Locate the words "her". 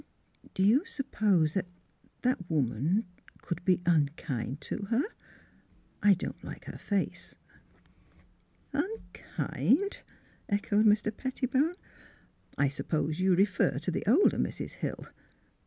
4.89-5.03, 6.65-6.79